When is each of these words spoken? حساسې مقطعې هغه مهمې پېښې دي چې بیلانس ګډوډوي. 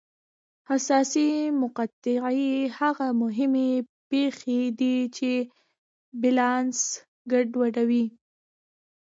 حساسې 0.69 1.27
مقطعې 1.61 2.51
هغه 2.79 3.07
مهمې 3.21 3.71
پېښې 4.09 4.61
دي 4.79 4.97
چې 5.17 5.31
بیلانس 6.21 6.79
ګډوډوي. 7.31 8.05